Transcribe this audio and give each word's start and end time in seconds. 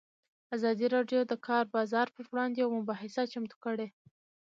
ازادي 0.55 0.85
راډیو 0.95 1.21
د 1.25 1.29
د 1.31 1.33
کار 1.47 1.63
بازار 1.75 2.07
پر 2.15 2.25
وړاندې 2.31 2.57
یوه 2.63 2.75
مباحثه 2.79 3.23
چمتو 3.33 3.57
کړې. 3.63 3.87